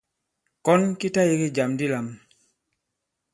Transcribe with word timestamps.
Kɔn 0.65 0.81
ki 0.99 1.07
ta 1.13 1.21
yege 1.27 1.47
jàm 1.55 1.71
di 1.79 1.85
lām. 1.91 2.07